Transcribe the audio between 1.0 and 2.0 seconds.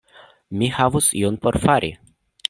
ion por fari.